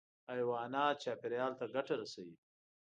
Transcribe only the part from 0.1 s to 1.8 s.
حیوانات چاپېریال ته